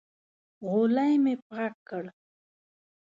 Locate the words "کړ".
1.87-2.03